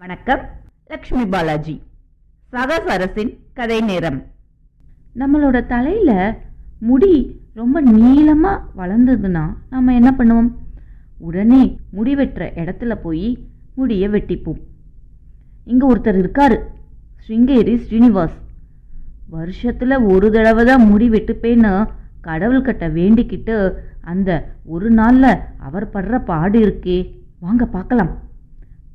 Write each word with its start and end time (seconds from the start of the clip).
வணக்கம். 0.00 0.42
லக்ஷ்மி 0.90 1.26
பாலாஜி. 1.26 1.82
சகஸ் 2.52 2.90
அரசின் 2.94 3.30
கதை 3.52 3.80
நேரம். 3.80 4.18
நம்மளோட 5.20 5.66
தலையில் 5.72 6.36
முடி 6.88 7.14
ரொம்ப 7.60 7.80
நீளமாக 7.80 8.62
வளர்ந்ததுன்னா 8.80 9.42
நம்ம 9.70 9.94
என்ன 9.94 10.10
பண்ணுவோம்? 10.18 10.50
உடனே 11.18 11.78
முடி 11.96 12.14
வெட்டுற 12.14 12.46
இடத்துல 12.62 12.94
போய் 13.06 13.26
முடியை 13.74 14.08
வெட்டிப்போம். 14.08 14.60
இங்கே 15.64 15.88
ஒருத்தர் 15.92 16.20
இருக்கார். 16.22 16.56
ஸ்ருங்கேரி 17.24 17.74
ஸ்ரீனிவாஸ். 17.86 18.38
வருஷத்தில் 19.36 20.04
ஒரு 20.12 20.30
தடவை 20.30 20.64
தான் 20.64 20.86
முடி 20.92 21.10
வெட்டுப்பேன்னு 21.10 21.74
கடவுள்கிட்ட 22.28 22.92
வேண்டிக்கிட்டு 23.00 23.74
அந்த 24.00 24.30
ஒரு 24.64 24.90
நாளில் 24.90 25.42
அவர் 25.58 25.92
படுற 25.96 26.24
பாடு 26.24 26.60
இருக்கே. 26.68 26.98
வாங்க 27.38 27.64
பார்க்கலாம். 27.76 28.14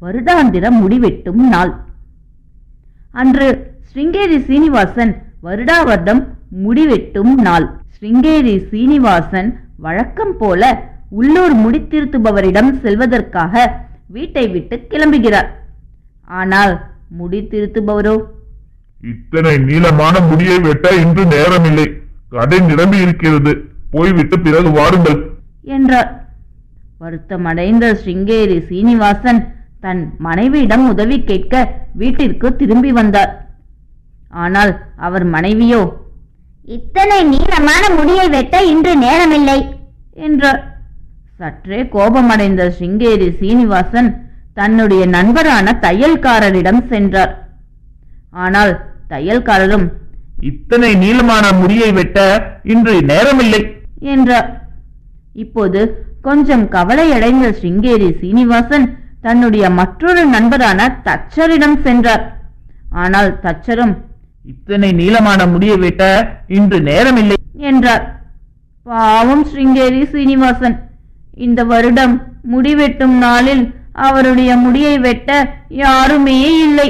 வருடாந்திர 0.04 0.66
முடிவெட்டும் 0.82 1.44
நாள். 1.54 1.72
அன்று 3.12 3.48
ஸ்ருங்கேரி 3.90 4.38
சீனிவாசன் 4.48 5.12
வருடா 5.44 5.78
வருடம் 5.86 6.22
முடிவெட்டும் 6.64 7.34
நாள். 7.48 7.66
ஸ்ருங்கேரி 7.96 8.56
சீனிவாசன் 8.72 9.50
வழக்கம் 9.78 10.38
போல 10.38 10.62
உள்ளூர் 11.10 11.56
முடித்திருத்துபவரிடம் 11.56 12.72
செல்வதற்காக 12.84 13.54
வீட்டை 14.08 14.46
விட்டு 14.48 14.76
கிளம்புகிறார். 14.92 15.50
ஆனால் 16.40 16.74
முடி 17.20 17.40
திருத்துபவரோ 17.52 18.16
இத்தனை 19.12 19.58
நீளமான 19.58 20.16
முடியை 20.20 20.58
வெட்ட 20.60 20.88
இன்று 20.96 21.24
நேரமில்லை. 21.26 21.88
கடை 22.30 22.60
நிரம்பி 22.60 22.98
இருக்கிறது. 22.98 23.52
போய்விட்டு 23.92 24.40
பிறகு 24.40 24.70
வாருங்கள். 24.72 25.18
என்றார். 25.78 26.12
வருத்தமடைந்த 27.00 27.86
ஸ்ருங்கேரி 28.02 28.58
சீனிவாசன் 28.70 29.42
தன் 29.84 30.02
மனைவியிடம் 30.26 30.86
உதவி 30.92 31.18
கேட்க 31.30 31.54
வீட்டிற்கு 32.02 32.48
திரும்பி 32.60 32.92
வந்தார். 33.00 33.32
ஆனால் 34.44 34.72
அவர் 35.08 35.26
மனைவியோ 35.36 35.82
இத்தனை 36.76 37.18
நீளமான 37.32 37.84
முடியை 37.98 38.28
வெட்ட 38.36 38.56
இன்று 38.74 38.94
நேரமில்லை 39.06 39.58
என்றார். 40.28 40.62
சற்றே 41.40 41.80
கோபமடைந்த 41.96 42.64
ஸ்ருங்கேரி 42.78 43.28
சீனிவாசன் 43.40 44.10
தன்னுடைய 44.60 45.04
நண்பரான 45.16 45.68
தையல்காரரிடம் 45.86 46.82
சென்றார். 46.92 47.34
ஆனால் 48.44 48.74
தையல்காரரும் 49.12 49.86
இத்தனை 50.52 50.92
நீளமான 51.04 51.46
முடியை 51.62 51.90
வெட்ட 52.00 52.20
இன்று 52.74 52.96
நேரமில்லை 53.12 53.62
என்றார். 54.14 54.50
இப்போது 55.44 55.82
கொஞ்சம் 56.28 56.66
கவலையடைந்த 56.76 57.46
ஸ்ருங்கேரி 57.60 58.10
சீனிவாசன் 58.22 58.86
தன்னுடைய 59.26 59.66
மற்றொரு 59.80 60.24
நண்பரான 60.36 60.88
தச்சரிடம் 61.08 61.78
சென்றார். 61.86 62.24
ஆனால் 63.04 63.30
தச்சரும் 63.46 63.94
இத்தனை 64.52 64.90
நீளமான 65.00 65.42
முடியை 65.52 65.78
வெட்ட 65.84 66.04
இன்று 66.58 66.80
நேரமில்லை 66.90 67.38
என்றார். 67.72 68.04
பாவம் 68.90 69.46
ஸ்ருங்கேரி 69.52 70.02
சீனிவாசன் 70.14 70.76
இந்த 71.46 71.60
வருடம் 71.72 72.16
முடிவெட்டும் 72.54 73.16
நாளில் 73.26 73.64
அவருடைய 74.08 74.52
முடியை 74.66 74.96
வெட்ட 75.06 75.30
யாருமே 75.84 76.38
இல்லை. 76.66 76.90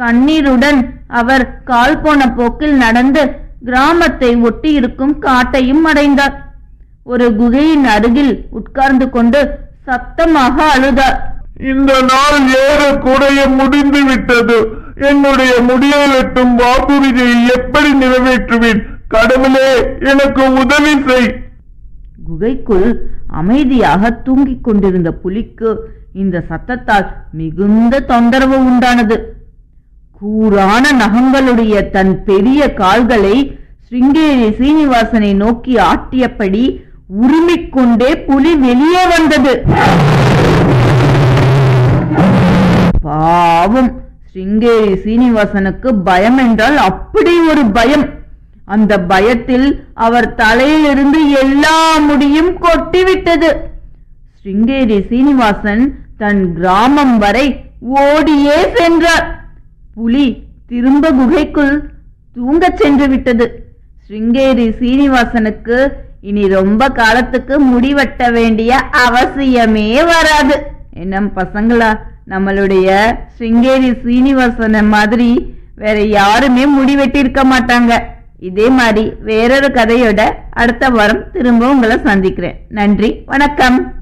கண்ணீருடன் 0.00 0.80
அவர் 1.20 1.44
கால் 1.70 2.00
போன 2.04 2.20
போக்கில் 2.38 2.76
நடந்து 2.84 3.22
கிராமத்தை 3.68 4.30
ஒட்டி 4.48 4.70
இருக்கும் 4.78 5.14
காட்டையும் 5.26 5.84
அடைந்தார். 5.90 6.36
ஒரு 7.12 7.26
குகையின் 7.40 7.86
அருகில் 7.94 8.34
உட்கார்ந்து 8.58 9.06
கொண்டு 9.16 9.40
சத்தமாக 9.88 10.56
அழுதார். 10.74 11.18
இந்த 11.62 11.92
நாள் 12.02 12.38
ஏறக்குறைய 12.68 13.48
முடிந்து 13.48 14.04
விட்டது. 14.04 14.68
என்னுடைய 14.96 15.52
முடியை 15.60 16.08
வெட்டும் 16.08 16.54
வாக்குறுதியை 16.54 17.46
எப்படி 17.46 17.90
நிறைவேற்றுவேன்? 17.92 18.80
கடவுளே 19.08 19.70
எனக்கு 20.00 20.52
உதவி 20.52 21.02
செய். 21.06 21.34
குகைக்குள் 22.24 23.10
அமைதியாக 23.26 24.10
தூங்கிக் 24.10 24.64
கொண்டிருந்த 24.64 25.12
புலிக்கு 25.12 25.88
இந்த 26.12 26.44
சத்தத்தால் 26.48 27.06
மிகுந்த 27.32 28.00
தொந்தரவு 28.00 28.56
உண்டானது. 28.58 29.16
கூரான 30.20 30.84
நகங்களுடைய 30.92 31.90
தன் 31.90 32.24
பெரிய 32.24 32.74
கால்களை 32.74 33.58
ஸ்ருங்கேரி 33.88 34.48
சீனிவாசனை 34.58 35.34
நோக்கி 35.34 35.74
ஆட்டியபடி 35.74 36.64
உருமிக் 37.22 37.68
கொண்டே 37.70 38.16
புலி 38.16 38.54
வெளியே 38.54 39.06
வந்தது. 39.16 39.64
பாவம் 43.62 43.90
ஸ்ருங்கேரி 44.30 44.92
சீனிவாசனுக்கு 45.04 45.88
பயம் 46.04 46.38
என்றால் 46.38 46.76
அப்படி 46.76 47.32
ஒரு 47.48 47.64
பயம். 47.64 48.04
அந்த 48.64 48.92
பயத்தில் 49.00 49.66
அவர் 49.94 50.34
தலையிலிருந்து 50.34 51.30
எல்லா 51.30 51.98
முடியும் 51.98 52.50
கொட்டிவிட்டது. 52.62 53.50
ஸ்ருங்கேரி 54.40 54.98
சீனிவாசன் 55.08 55.84
தன் 56.16 56.54
கிராமம் 56.54 57.18
வரை 57.18 57.46
ஓடியே 57.78 58.56
சென்றார். 58.74 59.26
புலி 59.94 60.26
திரும்ப 60.66 61.10
குகைக்குள் 61.10 61.74
தூங்கச் 62.36 62.80
சென்று 62.82 63.08
விட்டது. 63.08 63.46
ஸ்ருங்கேரி 64.08 64.68
சீனிவாசனுக்கு 64.80 65.78
இனி 66.20 66.48
ரொம்ப 66.48 66.88
காலத்துக்கு 66.88 67.54
முடிவெட்ட 67.60 68.32
வேண்டிய 68.32 68.82
அவசியமே 69.08 69.88
வராது. 70.14 70.56
என்ன 70.90 71.20
பசங்களா? 71.20 71.92
நம்மளுடைய 72.28 73.18
ஸ்ருங்கேரி 73.38 74.00
சீனிவாசன 74.04 74.82
மாதிரி 74.82 75.54
வேற 75.74 76.00
யாருமே 76.00 76.64
முடிவெட்டி 76.66 77.16
இருக்க 77.16 77.44
மாட்டாங்க. 77.44 77.98
இதே 78.38 78.68
மாதிரி 78.68 79.12
வேறொரு 79.20 79.68
கதையோட 79.68 80.32
அடுத்த 80.50 80.88
வாரம் 80.88 81.30
திரும்ப 81.32 81.68
உங்களை 81.68 81.98
சந்திக்கிறேன். 82.04 82.60
நன்றி 82.68 83.22
வணக்கம். 83.26 83.94